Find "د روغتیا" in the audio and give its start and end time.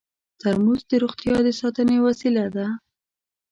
0.89-1.35